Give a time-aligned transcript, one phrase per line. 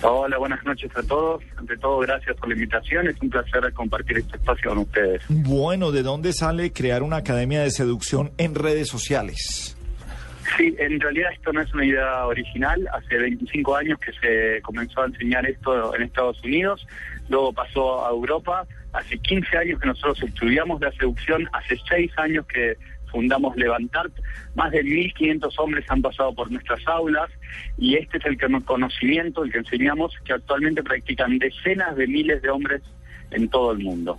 [0.00, 1.42] Hola, buenas noches a todos.
[1.58, 3.08] Ante todo, gracias por la invitación.
[3.08, 5.20] Es un placer compartir este espacio con ustedes.
[5.28, 9.76] Bueno, ¿de dónde sale crear una academia de seducción en redes sociales?
[10.56, 12.88] Sí, en realidad esto no es una idea original.
[12.92, 16.86] Hace 25 años que se comenzó a enseñar esto en Estados Unidos,
[17.28, 18.66] luego pasó a Europa.
[18.92, 22.76] Hace 15 años que nosotros estudiamos la seducción, hace 6 años que
[23.10, 24.10] fundamos Levantar.
[24.54, 27.30] Más de 1.500 hombres han pasado por nuestras aulas
[27.76, 32.50] y este es el conocimiento, el que enseñamos, que actualmente practican decenas de miles de
[32.50, 32.82] hombres
[33.30, 34.18] en todo el mundo.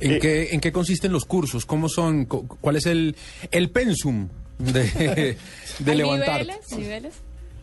[0.00, 1.64] ¿En, eh, qué, ¿En qué consisten los cursos?
[1.64, 2.26] ¿Cómo son?
[2.26, 3.16] ¿Cuál es el,
[3.50, 5.36] el pensum de,
[5.78, 6.40] de levantar.
[6.40, 7.14] Niveles, niveles.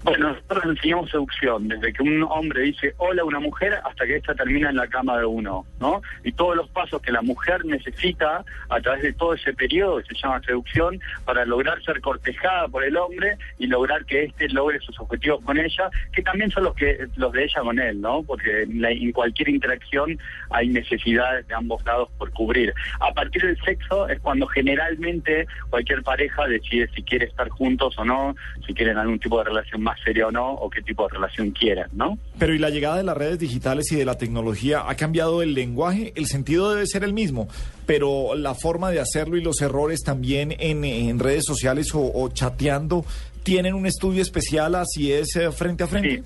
[0.03, 4.17] Bueno, nosotros enseñamos seducción, desde que un hombre dice hola a una mujer hasta que
[4.17, 6.02] esta termina en la cama de uno, ¿no?
[6.25, 10.13] Y todos los pasos que la mujer necesita a través de todo ese periodo que
[10.13, 14.80] se llama seducción para lograr ser cortejada por el hombre y lograr que éste logre
[14.81, 18.23] sus objetivos con ella, que también son los que los de ella con él, ¿no?
[18.23, 20.19] Porque en, cualquier interacción
[20.50, 22.73] hay necesidades de ambos lados por cubrir.
[23.00, 28.03] A partir del sexo es cuando generalmente cualquier pareja decide si quiere estar juntos o
[28.03, 28.35] no,
[28.67, 31.52] si quieren algún tipo de relación más serio o no, o qué tipo de relación
[31.52, 32.17] quieran, ¿no?
[32.39, 35.53] Pero y la llegada de las redes digitales y de la tecnología ha cambiado el
[35.53, 37.47] lenguaje, el sentido debe ser el mismo,
[37.85, 43.05] pero la forma de hacerlo y los errores también en, redes sociales o, chateando
[43.44, 46.23] tienen un estudio especial así es eh, frente a frente.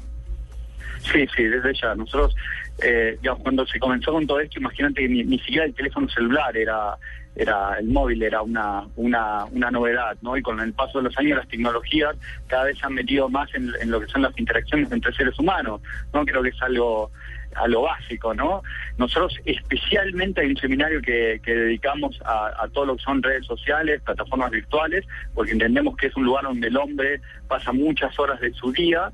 [1.03, 1.25] Sí.
[1.35, 1.95] sí, desde ya.
[1.95, 2.35] Nosotros,
[2.83, 6.97] eh, cuando se comenzó con todo esto, imagínate que ni siquiera el teléfono celular era
[7.37, 10.35] era el móvil era una, una, una novedad, ¿no?
[10.35, 12.15] Y con el paso de los años las tecnologías
[12.47, 15.81] cada vez han metido más en, lo que son las interacciones entre seres humanos,
[16.13, 16.25] ¿no?
[16.25, 17.11] Creo que es algo
[17.55, 18.63] a lo básico, ¿no?
[18.97, 24.01] Nosotros especialmente hay un seminario que, que dedicamos a, todo lo que son redes sociales,
[24.01, 28.51] plataformas virtuales, porque entendemos que es un lugar donde el hombre pasa muchas horas de
[28.53, 29.11] su día,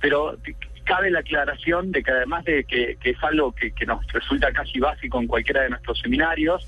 [0.00, 0.36] pero
[0.86, 4.78] cabe la aclaración de que además de que, es algo que, que, nos resulta casi
[4.80, 6.66] básico en cualquiera de nuestros seminarios,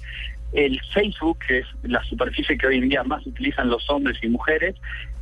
[0.53, 4.29] el Facebook, que es la superficie que hoy en día más utilizan los hombres y
[4.29, 4.75] mujeres,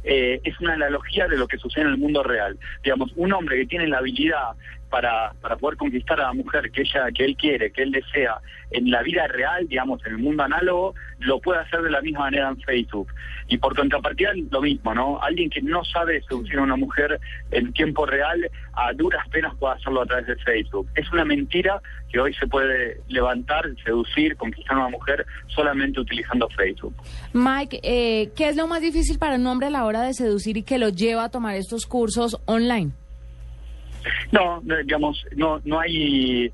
[0.04, 2.56] eh, es una analogía de lo que sucede en el mundo real.
[2.84, 4.52] Digamos, un hombre que tiene la habilidad
[4.91, 8.41] para, para poder conquistar a la mujer que ella que él quiere, que él desea,
[8.70, 12.20] en la vida real, digamos, en el mundo análogo, lo puede hacer de la misma
[12.20, 13.08] manera en Facebook.
[13.48, 15.22] Y por contrapartida, lo mismo, ¿no?
[15.22, 17.20] Alguien que no sabe seducir a una mujer
[17.52, 20.88] en tiempo real, a duras penas puede hacerlo a través de Facebook.
[20.94, 21.80] Es una mentira
[22.10, 26.94] que hoy se puede levantar, seducir, conquistar a una mujer solamente utilizando Facebook.
[27.32, 30.56] Mike, eh, ¿qué es lo más difícil para un hombre a la hora de seducir
[30.56, 32.92] y que lo lleva a tomar estos cursos online?
[34.32, 36.52] No, digamos, no, no hay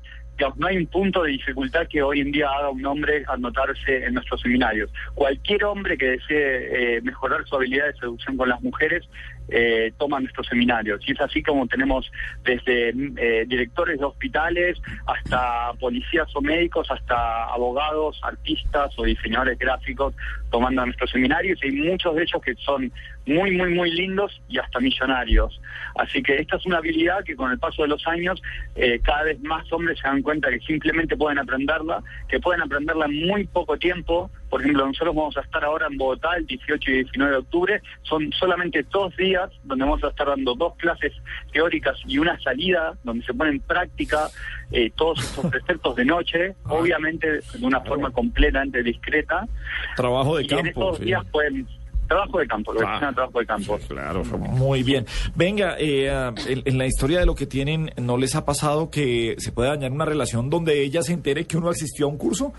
[0.57, 4.15] no hay un punto de dificultad que hoy en día haga un hombre anotarse en
[4.15, 4.91] nuestros seminarios.
[5.13, 9.07] Cualquier hombre que desee eh, mejorar su habilidad de seducción con las mujeres
[9.49, 11.01] eh, toma nuestros seminarios.
[11.07, 12.11] Y es así como tenemos
[12.43, 20.15] desde eh, directores de hospitales hasta policías o médicos, hasta abogados, artistas o diseñadores gráficos
[20.49, 22.91] tomando nuestros seminarios y hay muchos de ellos que son
[23.25, 25.59] muy, muy, muy lindos y hasta millonarios.
[25.95, 28.41] Así que esta es una habilidad que con el paso de los años
[28.75, 33.05] eh, cada vez más hombres se dan cuenta que simplemente pueden aprenderla, que pueden aprenderla
[33.05, 34.29] en muy poco tiempo.
[34.49, 37.81] Por ejemplo, nosotros vamos a estar ahora en Bogotá el 18 y 19 de octubre.
[38.03, 41.13] Son solamente dos días donde vamos a estar dando dos clases
[41.51, 44.27] teóricas y una salida donde se pone en práctica
[44.71, 46.73] eh, todos estos preceptos de noche, ah.
[46.73, 49.47] obviamente de una forma completamente discreta.
[49.95, 50.61] Trabajo de campo.
[50.61, 51.67] En estos días pueden
[52.07, 53.79] Trabajo de campo, lo trabajo de campo.
[53.87, 55.05] Claro, muy bien.
[55.35, 59.35] Venga, eh, ah, en, la historia de lo que tienen, ¿no les ha pasado que
[59.39, 62.53] se puede dañar una relación donde ella se entere que uno asistió a un curso?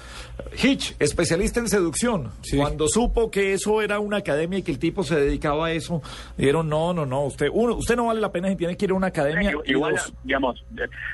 [0.62, 5.02] Hitch, especialista en seducción, cuando supo que eso era una academia y que el tipo
[5.02, 6.02] se dedicaba a eso,
[6.36, 8.90] dijeron, no, no, no, usted uno, usted no vale la pena si tiene que ir
[8.92, 9.52] a una academia.
[9.66, 10.64] igual, digamos,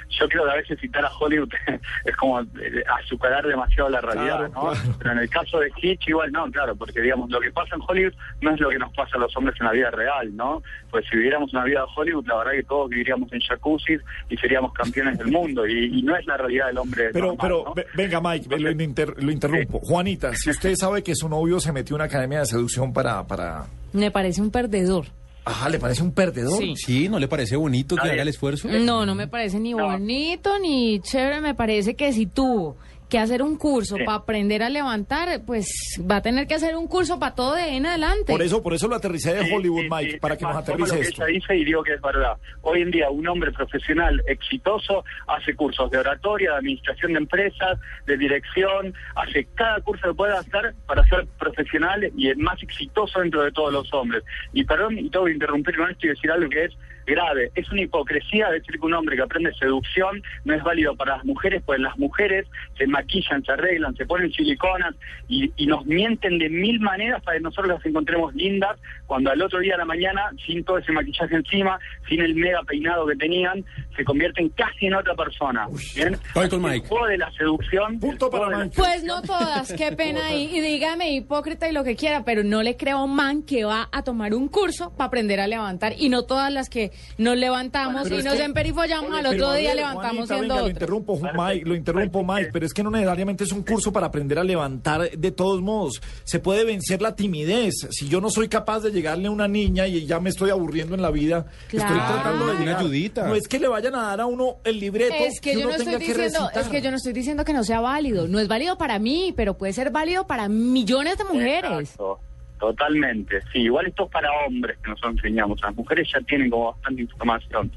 [0.09, 1.51] yo creo que a veces citar a Hollywood
[2.05, 4.73] es como eh, azucarar demasiado la realidad, ¿no?
[4.99, 7.83] Pero en el caso de Hitch, igual no, claro, porque digamos, lo que pasa en
[7.87, 10.63] Hollywood no es lo que nos pasa a los hombres en la vida real, ¿no?
[10.91, 13.97] Pues si viviéramos una vida de Hollywood, la verdad que todos viviríamos en jacuzzi
[14.29, 17.11] y seríamos campeones del mundo, y, no es la realidad del hombre.
[17.13, 19.81] Pero, pero venga, Mike, lo, interrumpo.
[19.81, 23.27] Juanita, si usted sabe que su novio se metió en una academia de seducción para...
[23.27, 23.67] para...
[23.93, 25.07] Me parece un perdedor.
[25.45, 26.63] Ajá, ¿le parece un perdedor?
[26.77, 28.69] Sí, ¿no le parece bonito que haga el esfuerzo?
[28.69, 32.77] No, no me parece ni bonito ni chévere, me parece que si tuvo
[33.11, 34.05] que hacer un curso Sí.
[34.05, 35.67] para aprender a levantar, pues
[36.11, 38.33] va a tener que hacer un curso para todo de en adelante.
[38.33, 40.19] Por eso, por eso lo aterricé de Sí, Hollywood, sí, Mike, sí.
[40.19, 41.27] para que nos aterrice lo que esto.
[41.27, 42.39] ella dice y digo que es verdad.
[42.63, 47.79] Hoy en día un hombre profesional exitoso hace cursos de oratoria, de administración de empresas,
[48.07, 53.21] de dirección, hace cada curso que pueda hacer para ser profesional y el más exitoso
[53.21, 54.23] dentro de todos los hombres.
[54.53, 56.73] Y perdón, y tengo que interrumpir con esto y decir algo que es
[57.07, 57.51] grave.
[57.57, 61.25] Es una hipocresía decir que un hombre que aprende seducción no es válido para las
[61.25, 62.47] mujeres, pues las mujeres
[62.79, 64.95] se maquillan, se arreglan, se ponen siliconas
[65.29, 68.77] y, y nos mienten de mil maneras para que nosotros las encontremos lindas
[69.07, 72.63] cuando al otro día de la mañana, sin todo ese maquillaje encima, sin el mega
[72.63, 73.65] peinado que tenían,
[73.97, 75.67] se convierten casi en otra persona.
[75.97, 76.15] ¿bien?
[76.15, 76.89] Estoy con El Mike.
[76.89, 77.99] juego de la seducción.
[77.99, 78.75] Punto para Mike.
[78.77, 80.33] Pues no todas, qué pena.
[80.33, 83.43] Y, y dígame hipócrita y lo que quiera, pero no le creo a un man
[83.43, 85.95] que va a tomar un curso para aprender a levantar.
[85.99, 89.77] Y no todas las que nos levantamos y nos que- emperifollamos al otro día ver,
[89.77, 92.25] levantamos Juanita, siendo venga, lo interrumpo, Mike, lo interrumpo.
[92.25, 95.61] Mike, pero es que no necesariamente es un curso para aprender a levantar de todos
[95.63, 96.01] modos.
[96.25, 97.75] Se puede vencer la timidez.
[97.91, 100.95] Si yo no soy capaz de llegarle a una niña y ya me estoy aburriendo
[100.95, 103.27] en la vida, estoy tratando de Una ayudita.
[103.27, 105.69] No es que le vayan a dar a uno el libreto Es que yo uno
[105.71, 106.63] no estoy que diciendo, recitar.
[106.63, 108.29] es que yo no estoy diciendo que no sea válido.
[108.29, 111.71] No es válido para mí, pero puede ser válido para millones de mujeres.
[111.91, 112.21] Exacto,
[112.61, 116.73] Totalmente, sí, igual esto es para hombres que nosotros enseñamos, las mujeres ya tienen como
[116.73, 117.73] bastante información,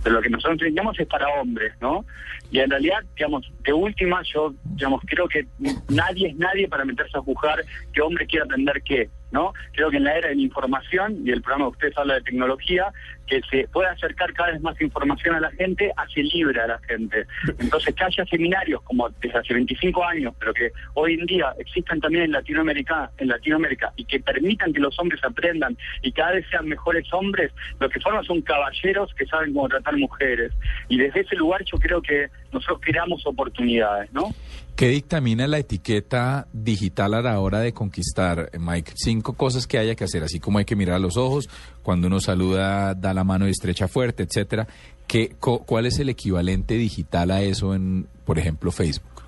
[0.00, 2.04] pero lo que nosotros enseñamos es para hombres, ¿no?
[2.52, 5.44] Y en realidad, digamos, de última, yo, digamos, creo que
[5.88, 9.52] nadie es nadie para meterse a juzgar que hombre quiere aprender qué, ¿no?
[9.72, 12.22] Creo que en la era de la información, y el programa de ustedes habla de
[12.22, 12.92] tecnología,
[13.26, 16.78] que se puede acercar cada vez más información a la gente, hace libre a la
[16.88, 17.26] gente.
[17.58, 22.00] Entonces, que haya seminarios como desde hace 25 años, pero que hoy en día existan
[22.00, 26.46] también en Latinoamérica, en Latinoamérica y que permitan que los hombres aprendan y cada vez
[26.50, 30.52] sean mejores hombres, lo que forman son caballeros que saben cómo tratar mujeres.
[30.88, 34.30] Y desde ese lugar yo creo que nosotros creamos oportunidades, ¿no?
[34.76, 38.92] ¿Qué dictamina la etiqueta digital a la hora de conquistar, eh, Mike?
[38.94, 41.48] Cinco cosas que haya que hacer, así como hay que mirar a los ojos,
[41.82, 44.68] cuando uno saluda, da la mano y estrecha fuerte, etcétera.
[45.08, 49.22] ¿Qué, co- ¿Cuál es el equivalente digital a eso en, por ejemplo, Facebook?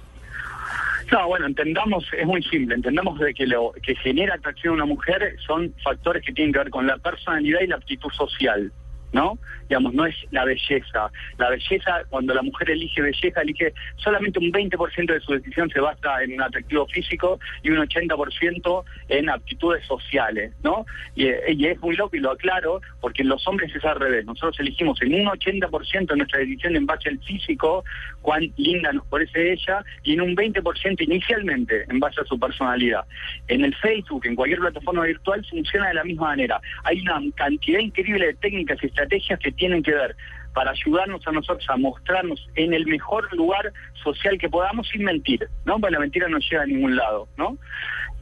[1.10, 4.84] No, bueno, entendamos, es muy simple, entendamos de que lo que genera atracción a una
[4.84, 8.70] mujer son factores que tienen que ver con la personalidad y la aptitud social,
[9.12, 9.38] ¿no?
[9.68, 11.10] Digamos, no es la belleza.
[11.38, 15.80] La belleza, cuando la mujer elige belleza, elige solamente un 20% de su decisión se
[15.80, 20.86] basa en un atractivo físico y un 80% en aptitudes sociales, ¿no?
[21.14, 24.24] Y, y es muy loco y lo aclaro, porque en los hombres es al revés.
[24.26, 27.84] Nosotros elegimos en un 80% de nuestra decisión en base al físico,
[28.22, 33.04] cuán linda nos parece ella, y en un 20% inicialmente en base a su personalidad.
[33.48, 36.60] En el Facebook, en cualquier plataforma virtual, funciona de la misma manera.
[36.84, 40.16] Hay una cantidad increíble de técnicas y estrategias que tienen que ver
[40.52, 45.48] para ayudarnos a nosotros a mostrarnos en el mejor lugar social que podamos sin mentir,
[45.64, 45.78] ¿no?
[45.78, 47.56] Porque la mentira no llega a ningún lado, ¿no?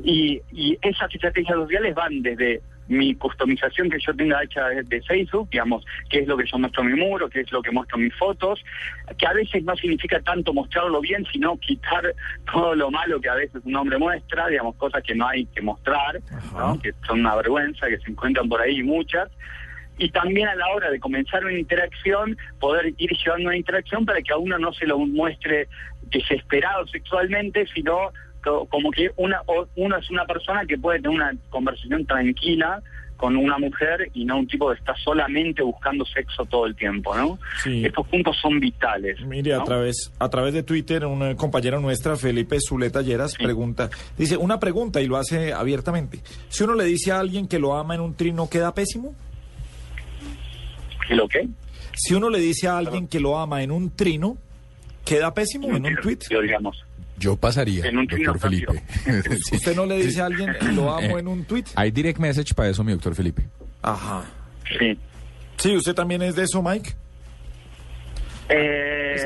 [0.04, 5.48] Y, y esas estrategias sociales van desde mi customización que yo tenga hecha de, Facebook,
[5.50, 7.98] digamos, qué es lo que yo muestro en mi muro, qué es lo que muestro
[7.98, 8.64] en mis fotos,
[9.16, 12.14] que a veces no significa tanto mostrarlo bien, sino quitar
[12.50, 15.60] todo lo malo que a veces un hombre muestra, digamos, cosas que no hay que
[15.60, 16.20] mostrar,
[16.52, 16.80] ¿no?
[16.80, 19.28] que son una vergüenza, que se encuentran por ahí muchas
[19.98, 24.22] y también a la hora de comenzar una interacción, poder ir llevando una interacción para
[24.22, 25.68] que a uno no se lo muestre
[26.10, 28.12] desesperado sexualmente, sino
[28.42, 29.40] co- como que una,
[29.76, 32.82] uno es una persona que puede tener una conversación tranquila
[33.16, 37.16] con una mujer y no un tipo que está solamente buscando sexo todo el tiempo,
[37.16, 37.36] ¿no?
[37.64, 37.84] Sí.
[37.84, 39.20] Estos puntos son vitales.
[39.26, 44.36] Mire, a través, a través de Twitter, una compañera nuestra, Felipe Zuleta Lleras, pregunta, dice,
[44.36, 46.20] una pregunta y lo hace abiertamente.
[46.48, 49.16] Si uno le dice a alguien que lo ama en un trino, ¿queda pésimo?
[51.08, 51.48] ¿Y ¿Lo qué?
[51.94, 54.36] Si uno le dice a alguien que lo ama en un trino,
[55.04, 56.18] ¿queda pésimo en un tweet?
[56.30, 56.84] Yo, digamos.
[57.18, 58.82] Yo pasaría, En un trino doctor Felipe.
[59.48, 59.56] Sí.
[59.56, 61.64] ¿Usted no le dice a alguien que lo amo Eh, en un tweet?
[61.74, 63.42] Hay direct message para eso, mi doctor Felipe.
[63.82, 64.24] Ajá.
[64.78, 64.96] Sí.
[65.56, 66.92] Sí, ¿usted también es de eso, Mike?
[68.50, 69.16] Eh,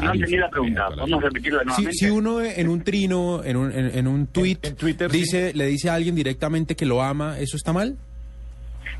[0.00, 0.88] no entendí la pregunta.
[0.96, 1.92] Vamos a repetirla Si, nuevamente.
[1.92, 5.66] si uno en un trino, en un, en, en un tweet, en Twitter, dice, le
[5.66, 7.96] dice a alguien directamente que lo ama, ¿eso está mal?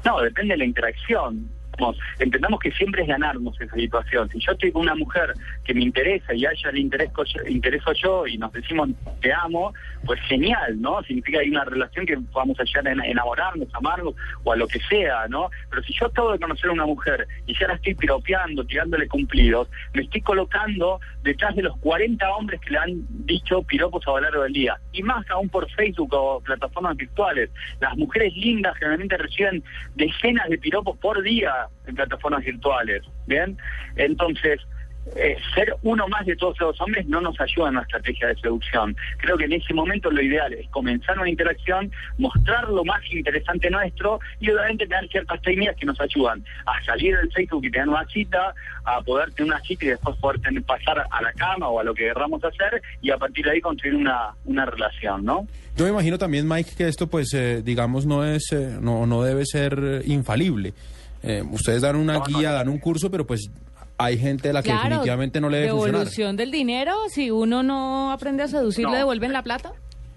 [0.04, 1.48] No, depende de la interacción.
[2.18, 4.28] Entendamos que siempre es ganarnos esa situación.
[4.30, 5.32] Si yo estoy con una mujer
[5.64, 9.32] que me interesa y a ella le interesco yo, intereso yo y nos decimos te
[9.32, 9.72] amo,
[10.04, 11.02] pues genial, ¿no?
[11.02, 14.56] Significa que hay una relación que vamos a llegar a en- enamorarnos, amarnos o a
[14.56, 15.50] lo que sea, ¿no?
[15.70, 19.08] Pero si yo acabo de conocer a una mujer y ya la estoy piropeando, tirándole
[19.08, 24.10] cumplidos, me estoy colocando detrás de los 40 hombres que le han dicho piropos a
[24.12, 24.76] lo largo del día.
[24.92, 27.50] Y más aún por Facebook o plataformas virtuales.
[27.80, 29.62] Las mujeres lindas generalmente reciben
[29.94, 31.52] decenas de piropos por día
[31.86, 33.02] en plataformas virtuales.
[33.26, 33.56] ¿Bien?
[33.96, 34.60] Entonces,
[35.16, 38.36] eh, ser uno más de todos los hombres no nos ayuda en nuestra estrategia de
[38.36, 38.96] seducción.
[39.18, 43.70] Creo que en ese momento lo ideal es comenzar una interacción, mostrar lo más interesante
[43.70, 47.88] nuestro y obviamente tener ciertas técnicas que nos ayudan a salir del Facebook y tener
[47.88, 51.68] una cita, a poder tener una cita y después poder tener, pasar a la cama
[51.68, 55.24] o a lo que querramos hacer y a partir de ahí construir una, una relación,
[55.24, 55.46] ¿no?
[55.76, 59.22] Yo me imagino también, Mike, que esto, pues, eh, digamos, no es, eh, no, no
[59.22, 60.74] debe ser eh, infalible.
[61.22, 62.54] Eh, ustedes dan una No, guía, no.
[62.54, 63.50] dan un curso, pero pues
[63.98, 65.92] hay gente a la que Claro, definitivamente no le debe funcionar.
[66.00, 68.92] devolución del dinero, si uno no aprende a seducir, No.
[68.92, 69.72] ¿le devuelven la plata?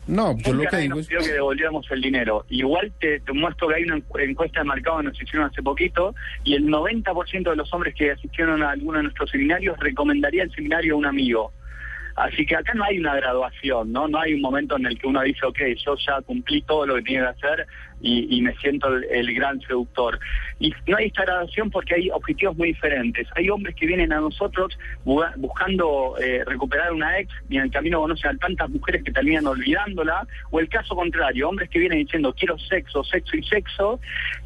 [0.05, 1.07] No, yo lo que digo es...
[1.07, 2.45] que devolviéramos el dinero.
[2.49, 5.63] Igual te, te muestro que hay una encu- encuesta de mercado que nos hicieron hace
[5.63, 10.43] poquito y el 90% de los hombres que asistieron a alguno de nuestros seminarios recomendaría
[10.43, 11.53] el seminario a un amigo.
[12.15, 14.07] Así que acá no hay una graduación, ¿no?
[14.07, 16.95] No hay un momento en el que uno dice, ok, yo ya cumplí todo lo
[16.95, 17.67] que tenía que hacer
[18.01, 20.19] y, me siento el, el gran seductor.
[20.59, 23.27] Y no hay esta graduación porque hay objetivos muy diferentes.
[23.35, 27.71] Hay hombres que vienen a nosotros bu- buscando eh, recuperar una ex y en el
[27.71, 31.99] camino conocen a tantas mujeres que terminan olvidándola, o el caso contrario, hombres que vienen
[31.99, 33.99] diciendo quiero sexo, sexo y sexo,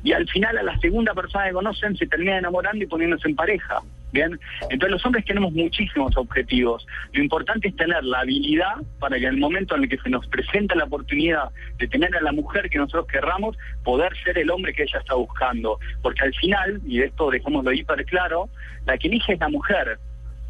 [0.03, 3.35] y al final a la segunda persona que conocen se terminan enamorando y poniéndose en
[3.35, 3.81] pareja.
[4.11, 6.87] Bien, entonces los hombres tenemos muchísimos objetivos.
[7.11, 10.09] Lo importante es tener la habilidad para que en el momento en el que se
[10.09, 14.49] nos presenta la oportunidad de tener a la mujer que nosotros querramos, poder ser el
[14.49, 15.79] hombre que ella está buscando.
[16.01, 18.49] Porque al final, y esto dejémoslo hiper claro,
[18.85, 19.99] la que elige es la mujer.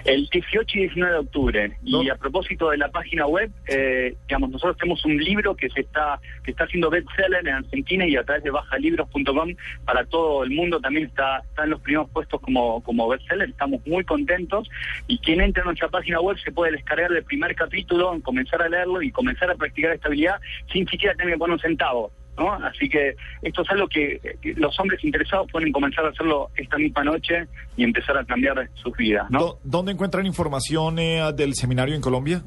[0.05, 1.73] El 18 y 19 de octubre.
[1.85, 5.69] Y ¿Dó- a propósito de la página web, eh, digamos, nosotros tenemos un libro que
[5.71, 10.45] se está que está haciendo bestseller en Argentina y a través de bajalibros.com para todo
[10.45, 13.49] el mundo también está, está en los primeros puestos como, como bestseller.
[13.49, 14.69] Estamos muy contentos
[15.07, 18.69] y quien entre a nuestra página web se puede descargar el primer capítulo, comenzar a
[18.69, 20.41] leerlo y comenzar a practicar esta habilidad
[20.73, 22.13] sin siquiera tener que poner un centavo.
[22.37, 22.53] ¿No?
[22.53, 24.21] Así que esto es algo que,
[24.57, 28.93] los hombres interesados pueden comenzar a hacerlo esta misma noche y empezar a cambiar sus
[28.97, 29.31] vidas.
[29.31, 29.39] ¿no?
[29.39, 32.43] ¿Dó- ¿Dónde encuentran información eh, del seminario en Colombia?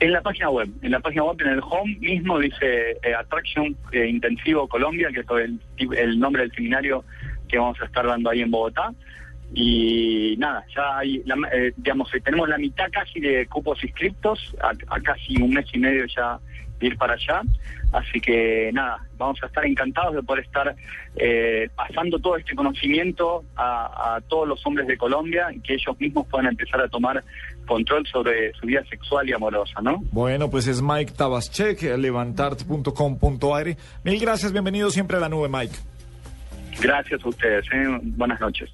[0.00, 3.76] En la página web, en la página web, en el home mismo dice eh, Attraction
[3.92, 5.60] eh, Intensivo Colombia, que es el,
[5.96, 7.04] el nombre del seminario
[7.48, 8.92] que vamos a estar dando ahí en Bogotá.
[9.52, 14.38] Y nada, ya hay, la- eh, digamos, eh, tenemos la mitad casi de cupos inscriptos,
[14.62, 16.38] a, a casi un mes y medio ya
[16.80, 17.42] de ir para allá.
[17.92, 20.74] Así que nada, vamos a estar encantados de poder estar
[21.16, 25.98] eh, pasando todo este conocimiento a, a todos los hombres de Colombia y que ellos
[25.98, 27.22] mismos puedan empezar a tomar
[27.66, 30.02] control sobre su vida sexual y amorosa, ¿no?
[30.10, 33.76] Bueno, pues es Mike Tabaschek, levantart.com.ar.
[34.04, 35.76] Mil gracias, bienvenido siempre a la nube, Mike.
[36.80, 37.98] Gracias a ustedes, ¿eh?
[38.02, 38.70] buenas noches.